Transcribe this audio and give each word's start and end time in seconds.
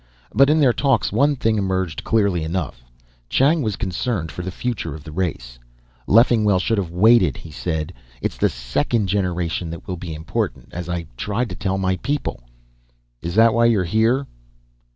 But 0.33 0.49
in 0.49 0.59
their 0.59 0.73
talks, 0.73 1.11
one 1.11 1.35
thing 1.35 1.59
emerged 1.59 2.03
clearly 2.03 2.43
enough 2.43 2.83
Chang 3.29 3.61
was 3.61 3.75
concerned 3.75 4.31
for 4.31 4.41
the 4.41 4.49
future 4.49 4.95
of 4.95 5.03
the 5.03 5.11
race. 5.11 5.59
"Leffingwell 6.07 6.57
should 6.57 6.79
have 6.79 6.89
waited," 6.89 7.37
he 7.37 7.51
said. 7.51 7.93
"It's 8.19 8.37
the 8.37 8.49
second 8.49 9.05
generation 9.09 9.69
that 9.69 9.87
will 9.87 9.97
be 9.97 10.15
important. 10.15 10.69
As 10.73 10.89
I 10.89 11.05
tried 11.17 11.49
to 11.49 11.55
tell 11.55 11.77
my 11.77 11.97
people" 11.97 12.41
"Is 13.21 13.35
that 13.35 13.53
why 13.53 13.65
you're 13.65 13.83
here?" 13.83 14.25